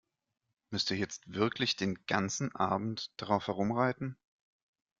Müsst 0.71 0.89
ihr 0.89 0.97
jetzt 0.97 1.31
wirklich 1.31 1.75
den 1.75 2.07
ganzen 2.07 2.55
Abend 2.55 3.11
darauf 3.17 3.45
herumreiten? 3.45 4.17